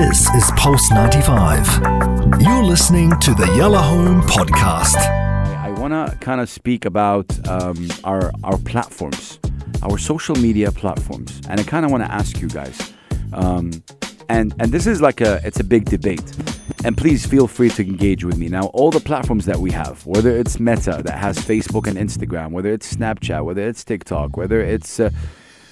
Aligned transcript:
This 0.00 0.30
is 0.30 0.50
Pulse 0.56 0.90
95. 0.92 2.40
You're 2.40 2.64
listening 2.64 3.10
to 3.20 3.34
the 3.34 3.52
Yellow 3.54 3.76
Home 3.76 4.22
Podcast. 4.22 4.96
I, 4.96 5.68
want 5.72 5.92
to 5.92 6.16
kind 6.20 6.40
of 6.40 6.48
speak 6.48 6.86
about 6.86 7.26
um, 7.46 7.86
our 8.04 8.32
our 8.42 8.56
platforms, 8.56 9.38
our 9.82 9.98
social 9.98 10.34
media 10.36 10.72
platforms, 10.72 11.42
and 11.50 11.60
I 11.60 11.64
kind 11.64 11.84
of 11.84 11.90
want 11.90 12.02
to 12.02 12.10
ask 12.10 12.40
you 12.40 12.48
guys, 12.48 12.94
um, 13.34 13.72
and 14.30 14.54
and 14.58 14.72
this 14.72 14.86
is 14.86 15.02
like 15.02 15.20
a 15.20 15.38
it's 15.44 15.60
a 15.60 15.64
big 15.64 15.84
debate, 15.84 16.32
and 16.82 16.96
please 16.96 17.26
feel 17.26 17.46
free 17.46 17.68
to 17.68 17.82
engage 17.82 18.24
with 18.24 18.38
me. 18.38 18.48
Now, 18.48 18.68
all 18.68 18.90
the 18.90 19.00
platforms 19.00 19.44
that 19.44 19.58
we 19.58 19.70
have, 19.72 20.06
whether 20.06 20.30
it's 20.30 20.58
Meta 20.58 21.02
that 21.04 21.18
has 21.18 21.38
Facebook 21.38 21.86
and 21.86 21.98
Instagram, 21.98 22.52
whether 22.52 22.72
it's 22.72 22.94
Snapchat, 22.94 23.44
whether 23.44 23.68
it's 23.68 23.84
TikTok, 23.84 24.38
whether 24.38 24.62
it's 24.62 24.98
uh, 24.98 25.10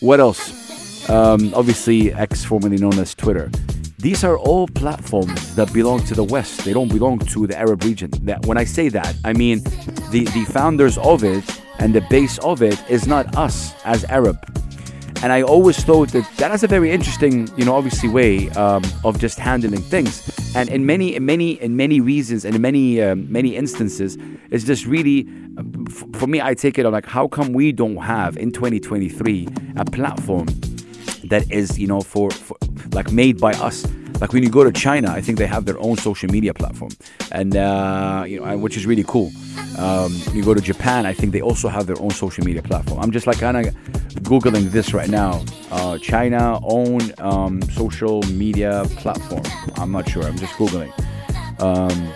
what 0.00 0.20
else, 0.20 1.08
um, 1.08 1.54
obviously 1.54 2.12
X, 2.12 2.44
formerly 2.44 2.76
known 2.76 2.98
as 2.98 3.14
Twitter. 3.14 3.50
These 4.00 4.24
are 4.24 4.38
all 4.38 4.66
platforms 4.66 5.54
that 5.56 5.70
belong 5.74 6.02
to 6.04 6.14
the 6.14 6.24
West. 6.24 6.64
They 6.64 6.72
don't 6.72 6.88
belong 6.88 7.18
to 7.18 7.46
the 7.46 7.58
Arab 7.58 7.84
region. 7.84 8.10
That 8.22 8.46
when 8.46 8.56
I 8.56 8.64
say 8.64 8.88
that, 8.88 9.14
I 9.26 9.34
mean 9.34 9.62
the, 10.10 10.24
the 10.32 10.46
founders 10.48 10.96
of 10.96 11.22
it 11.22 11.44
and 11.78 11.94
the 11.94 12.00
base 12.08 12.38
of 12.38 12.62
it 12.62 12.82
is 12.88 13.06
not 13.06 13.36
us 13.36 13.74
as 13.84 14.04
Arab. 14.04 14.38
And 15.22 15.34
I 15.34 15.42
always 15.42 15.84
thought 15.84 16.12
that 16.12 16.26
that 16.38 16.50
is 16.52 16.62
a 16.62 16.66
very 16.66 16.90
interesting, 16.90 17.46
you 17.58 17.66
know, 17.66 17.74
obviously 17.74 18.08
way 18.08 18.48
um, 18.50 18.82
of 19.04 19.18
just 19.18 19.38
handling 19.38 19.82
things. 19.82 20.26
And 20.56 20.70
in 20.70 20.86
many, 20.86 21.14
in 21.14 21.26
many, 21.26 21.60
in 21.60 21.76
many 21.76 22.00
reasons, 22.00 22.46
and 22.46 22.54
in 22.54 22.62
many, 22.62 23.02
um, 23.02 23.30
many 23.30 23.54
instances, 23.54 24.16
it's 24.50 24.64
just 24.64 24.86
really, 24.86 25.28
for 26.14 26.26
me, 26.26 26.40
I 26.40 26.54
take 26.54 26.78
it 26.78 26.86
on 26.86 26.92
like, 26.92 27.04
how 27.04 27.28
come 27.28 27.52
we 27.52 27.70
don't 27.70 27.98
have 27.98 28.38
in 28.38 28.50
2023 28.50 29.46
a 29.76 29.84
platform 29.84 30.46
that 31.24 31.44
is, 31.50 31.78
you 31.78 31.86
know, 31.86 32.00
for, 32.00 32.30
for 32.30 32.56
like 32.92 33.10
made 33.12 33.40
by 33.40 33.52
us. 33.54 33.86
Like 34.20 34.32
when 34.34 34.42
you 34.42 34.50
go 34.50 34.64
to 34.64 34.72
China, 34.72 35.10
I 35.10 35.22
think 35.22 35.38
they 35.38 35.46
have 35.46 35.64
their 35.64 35.78
own 35.78 35.96
social 35.96 36.28
media 36.30 36.52
platform, 36.52 36.90
and 37.32 37.56
uh, 37.56 38.24
you 38.26 38.40
know, 38.40 38.58
which 38.58 38.76
is 38.76 38.84
really 38.84 39.04
cool. 39.06 39.32
Um, 39.78 40.14
you 40.34 40.44
go 40.44 40.52
to 40.52 40.60
Japan, 40.60 41.06
I 41.06 41.14
think 41.14 41.32
they 41.32 41.40
also 41.40 41.68
have 41.68 41.86
their 41.86 41.98
own 42.00 42.10
social 42.10 42.44
media 42.44 42.60
platform. 42.60 43.00
I'm 43.00 43.12
just 43.12 43.26
like 43.26 43.38
kind 43.38 43.56
of 43.56 43.74
googling 44.22 44.70
this 44.72 44.92
right 44.92 45.08
now. 45.08 45.42
Uh, 45.70 45.96
China 45.98 46.58
own 46.64 47.00
um, 47.18 47.62
social 47.62 48.22
media 48.24 48.84
platform. 48.98 49.42
I'm 49.76 49.90
not 49.90 50.06
sure. 50.08 50.24
I'm 50.24 50.36
just 50.36 50.52
googling. 50.54 50.92
Um, 51.58 52.12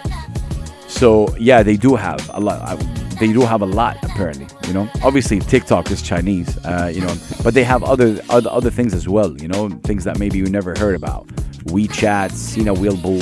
so 0.89 1.35
yeah, 1.39 1.63
they 1.63 1.77
do 1.77 1.95
have 1.95 2.21
a 2.35 2.41
lot. 2.41 2.61
I- 2.61 3.04
They 3.19 3.33
do 3.33 3.43
have 3.43 3.63
a 3.63 3.67
lot 3.67 3.97
apparently. 4.03 4.47
You 4.67 4.75
know, 4.75 4.89
obviously 5.03 5.39
TikTok 5.41 5.91
is 5.91 6.03
Chinese. 6.03 6.57
Uh, 6.65 6.91
you 6.93 7.01
know, 7.01 7.15
but 7.43 7.55
they 7.55 7.65
have 7.65 7.83
other 7.83 8.21
other 8.29 8.51
other 8.51 8.71
things 8.71 8.95
as 8.95 9.09
well. 9.09 9.37
You 9.41 9.49
know, 9.49 9.69
things 9.85 10.05
that 10.05 10.19
maybe 10.19 10.39
you 10.39 10.47
never 10.47 10.75
heard 10.77 10.97
about. 10.97 11.27
WeChat, 11.67 12.33
Sina 12.33 12.75
Weibo, 12.75 13.21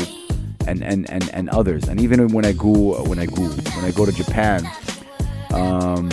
and 0.66 0.82
and 0.82 1.08
and 1.10 1.28
and 1.30 1.48
others. 1.50 1.88
And 1.88 2.00
even 2.00 2.28
when 2.28 2.44
I 2.44 2.52
go 2.52 3.02
when 3.04 3.18
I 3.18 3.26
go 3.26 3.42
when 3.42 3.84
I 3.84 3.90
go 3.90 4.06
to 4.06 4.12
Japan, 4.12 4.66
um, 5.52 6.10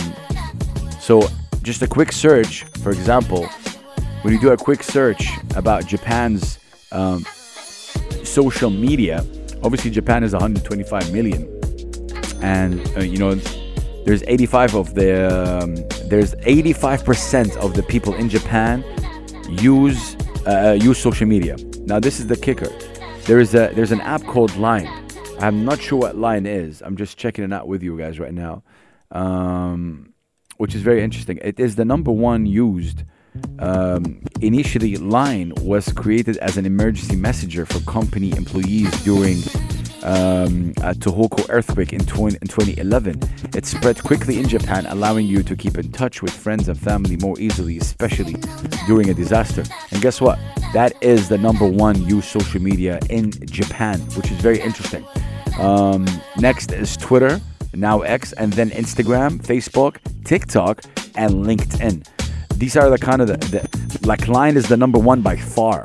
so 1.00 1.28
just 1.62 1.82
a 1.82 1.86
quick 1.86 2.12
search, 2.12 2.64
for 2.82 2.90
example, 2.90 3.46
when 4.22 4.34
you 4.34 4.40
do 4.40 4.50
a 4.50 4.56
quick 4.56 4.82
search 4.82 5.30
about 5.56 5.86
Japan's 5.86 6.58
um, 6.92 7.24
social 8.24 8.70
media, 8.70 9.24
obviously 9.62 9.90
Japan 9.90 10.24
is 10.24 10.32
125 10.32 11.12
million, 11.12 11.48
and 12.42 12.80
uh, 12.96 13.00
you 13.00 13.18
know 13.18 13.34
there's 14.04 14.22
85 14.26 14.74
of 14.74 14.94
the 14.94 15.62
um, 15.62 15.76
there's 16.08 16.34
85 16.42 17.04
percent 17.04 17.56
of 17.56 17.74
the 17.74 17.82
people 17.82 18.14
in 18.14 18.28
Japan 18.28 18.84
use 19.48 20.16
uh, 20.46 20.76
use 20.80 20.98
social 20.98 21.26
media. 21.26 21.56
Now 21.80 22.00
this 22.00 22.20
is 22.20 22.26
the 22.26 22.36
kicker. 22.36 22.70
There 23.24 23.40
is 23.40 23.54
a 23.54 23.70
there's 23.74 23.92
an 23.92 24.00
app 24.00 24.22
called 24.24 24.56
Line. 24.56 24.88
I'm 25.38 25.64
not 25.64 25.80
sure 25.80 25.98
what 25.98 26.16
Line 26.16 26.46
is. 26.46 26.82
I'm 26.82 26.96
just 26.96 27.16
checking 27.16 27.44
it 27.44 27.52
out 27.52 27.68
with 27.68 27.82
you 27.82 27.96
guys 27.96 28.18
right 28.18 28.32
now, 28.32 28.62
um, 29.10 30.12
which 30.56 30.74
is 30.74 30.82
very 30.82 31.02
interesting. 31.02 31.38
It 31.42 31.60
is 31.60 31.76
the 31.76 31.84
number 31.84 32.12
one 32.12 32.46
used. 32.46 33.04
Um, 33.58 34.22
initially, 34.40 34.96
Line 34.96 35.52
was 35.60 35.92
created 35.92 36.36
as 36.38 36.56
an 36.56 36.66
emergency 36.66 37.16
messenger 37.16 37.64
for 37.64 37.80
company 37.80 38.32
employees 38.36 38.90
during 39.04 39.38
um, 40.02 40.72
Tohoku 40.74 41.46
earthquake 41.48 41.92
in, 41.92 42.04
20, 42.04 42.38
in 42.40 42.48
2011. 42.48 43.20
It 43.54 43.66
spread 43.66 44.02
quickly 44.02 44.38
in 44.38 44.48
Japan, 44.48 44.86
allowing 44.86 45.26
you 45.26 45.42
to 45.42 45.56
keep 45.56 45.78
in 45.78 45.92
touch 45.92 46.22
with 46.22 46.32
friends 46.32 46.68
and 46.68 46.78
family 46.78 47.16
more 47.16 47.38
easily, 47.38 47.78
especially 47.78 48.36
during 48.86 49.10
a 49.10 49.14
disaster. 49.14 49.64
And 49.90 50.00
guess 50.00 50.20
what? 50.20 50.38
That 50.72 50.92
is 51.02 51.28
the 51.28 51.38
number 51.38 51.66
one 51.66 52.00
used 52.08 52.28
social 52.28 52.60
media 52.60 53.00
in 53.10 53.32
Japan, 53.46 54.00
which 54.16 54.30
is 54.30 54.38
very 54.38 54.60
interesting. 54.60 55.04
Um, 55.58 56.06
next 56.38 56.72
is 56.72 56.96
Twitter, 56.96 57.40
now 57.74 58.00
X, 58.00 58.32
and 58.34 58.52
then 58.52 58.70
Instagram, 58.70 59.42
Facebook, 59.42 59.98
TikTok, 60.24 60.82
and 61.16 61.44
LinkedIn. 61.44 62.06
These 62.54 62.76
are 62.76 62.90
the 62.90 62.98
kind 62.98 63.22
of 63.22 63.28
the, 63.28 63.36
the 63.36 64.06
like 64.06 64.28
Line 64.28 64.56
is 64.56 64.68
the 64.68 64.76
number 64.76 64.98
one 64.98 65.22
by 65.22 65.36
far. 65.36 65.84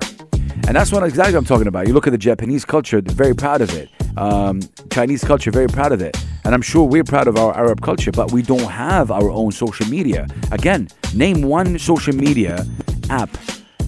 And 0.67 0.75
that's 0.75 0.91
what 0.91 1.03
exactly 1.03 1.35
I'm 1.35 1.45
talking 1.45 1.67
about. 1.67 1.87
You 1.87 1.93
look 1.93 2.07
at 2.07 2.11
the 2.11 2.17
Japanese 2.17 2.65
culture, 2.65 3.01
they're 3.01 3.13
very 3.13 3.35
proud 3.35 3.61
of 3.61 3.73
it. 3.73 3.89
Um, 4.17 4.61
Chinese 4.91 5.23
culture, 5.23 5.51
very 5.51 5.67
proud 5.67 5.91
of 5.91 6.01
it. 6.01 6.17
And 6.43 6.53
I'm 6.53 6.61
sure 6.61 6.83
we're 6.83 7.03
proud 7.03 7.27
of 7.27 7.37
our 7.37 7.55
Arab 7.55 7.81
culture, 7.81 8.11
but 8.11 8.31
we 8.31 8.41
don't 8.41 8.69
have 8.69 9.11
our 9.11 9.29
own 9.29 9.51
social 9.51 9.87
media. 9.87 10.27
Again, 10.51 10.87
name 11.13 11.41
one 11.41 11.79
social 11.79 12.15
media 12.15 12.65
app 13.09 13.29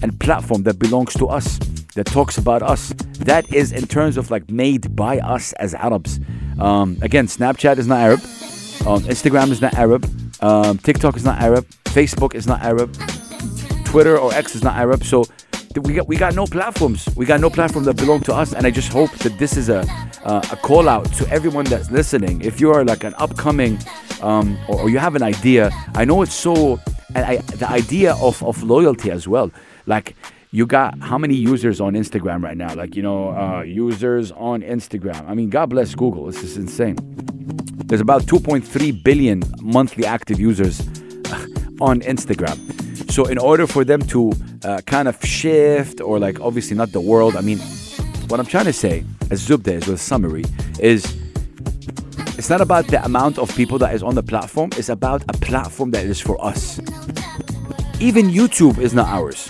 and 0.02 0.18
platform 0.20 0.62
that 0.64 0.78
belongs 0.78 1.14
to 1.14 1.28
us, 1.28 1.58
that 1.94 2.06
talks 2.06 2.38
about 2.38 2.62
us. 2.62 2.92
That 3.20 3.52
is 3.52 3.72
in 3.72 3.86
terms 3.86 4.16
of 4.16 4.30
like 4.30 4.50
made 4.50 4.94
by 4.94 5.18
us 5.18 5.52
as 5.54 5.74
Arabs. 5.74 6.20
Um, 6.58 6.96
again, 7.02 7.26
Snapchat 7.26 7.78
is 7.78 7.86
not 7.86 7.98
Arab. 7.98 8.20
Um, 8.86 9.02
Instagram 9.04 9.50
is 9.50 9.60
not 9.60 9.74
Arab. 9.74 10.04
Um, 10.40 10.78
TikTok 10.78 11.16
is 11.16 11.24
not 11.24 11.40
Arab. 11.40 11.66
Facebook 11.84 12.34
is 12.34 12.46
not 12.46 12.62
Arab. 12.62 12.96
Twitter 13.84 14.18
or 14.18 14.32
X 14.34 14.54
is 14.54 14.62
not 14.62 14.76
Arab. 14.76 15.02
So 15.02 15.24
we 15.78 15.94
got 15.94 16.08
we 16.08 16.16
got 16.16 16.34
no 16.34 16.46
platforms. 16.46 17.08
We 17.16 17.26
got 17.26 17.40
no 17.40 17.50
platform 17.50 17.84
that 17.84 17.96
belong 17.96 18.20
to 18.22 18.34
us. 18.34 18.52
And 18.52 18.66
I 18.66 18.70
just 18.70 18.92
hope 18.92 19.10
that 19.18 19.38
this 19.38 19.56
is 19.56 19.68
a 19.68 19.80
uh, 20.24 20.40
a 20.52 20.56
call 20.56 20.88
out 20.88 21.12
to 21.14 21.28
everyone 21.28 21.64
that's 21.66 21.90
listening. 21.90 22.42
If 22.42 22.60
you 22.60 22.70
are 22.72 22.84
like 22.84 23.04
an 23.04 23.14
upcoming 23.18 23.78
um, 24.22 24.58
or, 24.68 24.82
or 24.82 24.90
you 24.90 24.98
have 24.98 25.14
an 25.14 25.22
idea, 25.22 25.70
I 25.94 26.04
know 26.04 26.22
it's 26.22 26.34
so. 26.34 26.80
And 27.14 27.24
I, 27.24 27.36
the 27.36 27.68
idea 27.68 28.14
of 28.16 28.42
of 28.42 28.62
loyalty 28.62 29.10
as 29.10 29.26
well. 29.26 29.50
Like 29.86 30.14
you 30.50 30.66
got 30.66 30.98
how 31.00 31.18
many 31.18 31.34
users 31.34 31.80
on 31.80 31.94
Instagram 31.94 32.42
right 32.42 32.56
now? 32.56 32.74
Like 32.74 32.96
you 32.96 33.02
know, 33.02 33.30
uh, 33.36 33.62
users 33.62 34.32
on 34.32 34.62
Instagram. 34.62 35.28
I 35.28 35.34
mean, 35.34 35.50
God 35.50 35.70
bless 35.70 35.94
Google. 35.94 36.26
This 36.26 36.42
is 36.42 36.56
insane. 36.56 36.96
There's 37.86 38.02
about 38.02 38.22
2.3 38.24 39.02
billion 39.02 39.42
monthly 39.62 40.04
active 40.04 40.38
users 40.38 40.80
on 41.80 42.00
Instagram. 42.00 42.58
So 43.10 43.24
in 43.24 43.38
order 43.38 43.66
for 43.66 43.82
them 43.82 44.02
to 44.08 44.32
uh, 44.64 44.80
kind 44.86 45.08
of 45.08 45.22
shift, 45.24 46.00
or 46.00 46.18
like 46.18 46.40
obviously 46.40 46.76
not 46.76 46.92
the 46.92 47.00
world. 47.00 47.36
I 47.36 47.40
mean, 47.40 47.58
what 48.28 48.40
I'm 48.40 48.46
trying 48.46 48.66
to 48.66 48.72
say, 48.72 49.04
as 49.30 49.46
Zubda 49.46 49.68
is 49.68 49.86
with 49.86 49.96
a 49.96 49.98
summary, 49.98 50.44
is 50.80 51.16
it's 52.36 52.50
not 52.50 52.60
about 52.60 52.86
the 52.86 53.04
amount 53.04 53.38
of 53.38 53.54
people 53.56 53.78
that 53.78 53.94
is 53.94 54.02
on 54.02 54.14
the 54.14 54.22
platform. 54.22 54.70
It's 54.76 54.88
about 54.88 55.22
a 55.28 55.32
platform 55.32 55.90
that 55.92 56.04
is 56.04 56.20
for 56.20 56.42
us. 56.44 56.78
Even 58.00 58.28
YouTube 58.28 58.78
is 58.78 58.94
not 58.94 59.08
ours. 59.08 59.48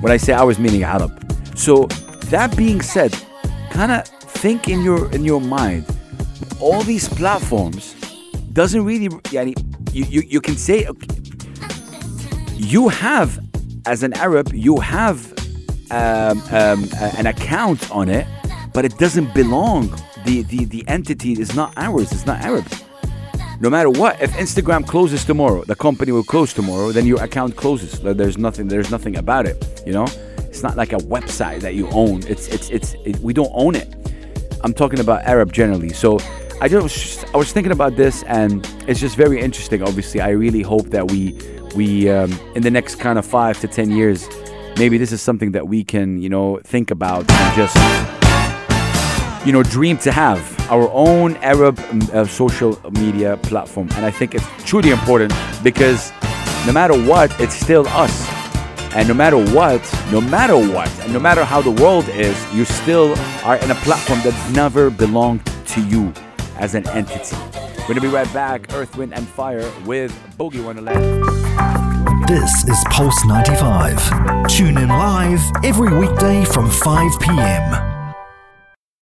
When 0.00 0.12
I 0.12 0.16
say 0.16 0.32
ours, 0.32 0.58
meaning 0.58 0.84
Arab. 0.84 1.18
So 1.56 1.86
that 2.30 2.56
being 2.56 2.80
said, 2.80 3.16
kind 3.70 3.90
of 3.92 4.06
think 4.06 4.68
in 4.68 4.82
your 4.82 5.10
in 5.12 5.24
your 5.24 5.40
mind, 5.40 5.84
all 6.60 6.82
these 6.82 7.08
platforms 7.08 7.94
doesn't 8.52 8.84
really. 8.84 9.08
Yani, 9.08 9.54
you, 9.92 10.04
you 10.04 10.22
you 10.28 10.40
can 10.40 10.56
say 10.56 10.86
okay, 10.86 11.08
you 12.56 12.88
have 12.88 13.41
as 13.86 14.02
an 14.02 14.12
Arab, 14.14 14.52
you 14.52 14.78
have 14.78 15.32
um, 15.90 16.42
um, 16.50 16.88
an 17.18 17.26
account 17.26 17.90
on 17.90 18.08
it, 18.08 18.26
but 18.72 18.84
it 18.84 18.96
doesn't 18.98 19.34
belong. 19.34 19.94
The, 20.24 20.42
the 20.42 20.64
the 20.66 20.84
entity 20.86 21.32
is 21.32 21.54
not 21.54 21.72
ours. 21.76 22.12
It's 22.12 22.26
not 22.26 22.40
Arab. 22.42 22.66
No 23.60 23.68
matter 23.70 23.90
what, 23.90 24.20
if 24.20 24.32
Instagram 24.32 24.86
closes 24.86 25.24
tomorrow, 25.24 25.64
the 25.64 25.74
company 25.74 26.12
will 26.12 26.24
close 26.24 26.52
tomorrow. 26.52 26.92
Then 26.92 27.06
your 27.06 27.22
account 27.22 27.56
closes. 27.56 28.00
There's 28.00 28.38
nothing. 28.38 28.68
There's 28.68 28.90
nothing 28.90 29.16
about 29.16 29.46
it. 29.46 29.82
You 29.84 29.92
know, 29.92 30.06
it's 30.38 30.62
not 30.62 30.76
like 30.76 30.92
a 30.92 30.98
website 30.98 31.60
that 31.60 31.74
you 31.74 31.88
own. 31.88 32.22
It's 32.26 32.48
it's 32.48 32.70
it's. 32.70 32.94
It, 33.04 33.18
we 33.18 33.32
don't 33.32 33.52
own 33.52 33.74
it. 33.74 33.94
I'm 34.64 34.72
talking 34.72 35.00
about 35.00 35.24
Arab 35.24 35.52
generally. 35.52 35.90
So 35.90 36.18
I 36.62 36.68
just 36.68 37.24
I 37.34 37.38
was 37.38 37.50
thinking 37.50 37.72
about 37.72 37.96
this, 37.96 38.22
and 38.22 38.64
it's 38.86 39.00
just 39.00 39.16
very 39.16 39.40
interesting. 39.40 39.82
Obviously, 39.82 40.20
I 40.20 40.28
really 40.28 40.62
hope 40.62 40.90
that 40.90 41.10
we 41.10 41.36
we 41.74 42.08
um, 42.08 42.30
in 42.54 42.62
the 42.62 42.70
next 42.70 43.00
kind 43.00 43.18
of 43.18 43.26
five 43.26 43.58
to 43.62 43.66
ten 43.66 43.90
years, 43.90 44.28
maybe 44.78 44.96
this 44.96 45.10
is 45.10 45.20
something 45.20 45.50
that 45.52 45.66
we 45.66 45.82
can 45.82 46.22
you 46.22 46.28
know 46.28 46.60
think 46.62 46.92
about 46.92 47.28
and 47.28 47.56
just 47.56 47.74
you 49.44 49.50
know 49.50 49.64
dream 49.64 49.98
to 50.06 50.12
have 50.12 50.40
our 50.70 50.88
own 50.92 51.34
Arab 51.38 51.80
uh, 52.14 52.24
social 52.26 52.78
media 52.92 53.38
platform. 53.38 53.88
And 53.96 54.06
I 54.06 54.12
think 54.12 54.36
it's 54.36 54.46
truly 54.64 54.90
important 54.90 55.34
because 55.64 56.12
no 56.64 56.70
matter 56.72 56.94
what, 56.94 57.28
it's 57.40 57.56
still 57.56 57.88
us. 57.88 58.14
And 58.94 59.08
no 59.08 59.14
matter 59.14 59.38
what, 59.52 59.82
no 60.12 60.20
matter 60.20 60.54
what, 60.54 60.90
and 61.00 61.12
no 61.12 61.18
matter 61.18 61.44
how 61.44 61.60
the 61.60 61.72
world 61.72 62.08
is, 62.10 62.36
you 62.54 62.64
still 62.64 63.16
are 63.42 63.56
in 63.56 63.72
a 63.72 63.78
platform 63.82 64.20
that 64.20 64.52
never 64.54 64.90
belonged 64.90 65.44
to 65.66 65.84
you 65.88 66.12
as 66.56 66.74
an 66.74 66.88
entity. 66.88 67.36
We're 67.82 67.88
going 67.88 67.94
to 67.96 68.00
be 68.00 68.08
right 68.08 68.32
back, 68.32 68.72
Earth, 68.74 68.96
Wind, 68.96 69.14
and 69.14 69.26
Fire 69.26 69.70
with 69.84 70.12
Boogie 70.38 70.64
Wonderland. 70.64 71.24
This 72.28 72.64
is 72.68 72.82
Pulse 72.90 73.24
95. 73.24 74.46
Tune 74.48 74.78
in 74.78 74.88
live 74.88 75.40
every 75.64 75.96
weekday 75.98 76.44
from 76.44 76.70
5 76.70 77.20
p.m. 77.20 77.91